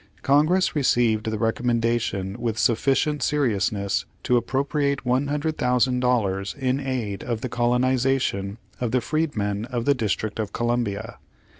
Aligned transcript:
Congress 0.23 0.75
received 0.75 1.29
the 1.29 1.37
recommendation 1.37 2.35
with 2.39 2.57
sufficient 2.57 3.21
seriousness 3.21 4.05
to 4.23 4.35
appropriate 4.35 5.03
$100,000 5.03 6.57
in 6.57 6.79
aid 6.79 7.23
of 7.23 7.41
the 7.41 7.49
colonization 7.49 8.57
of 8.79 8.89
the 8.89 8.99
freedmen 8.99 9.65
of 9.65 9.85
the 9.85 9.93
Dis 9.93 10.15
trict 10.15 10.39
of 10.39 10.53
Columbia. 10.53 11.19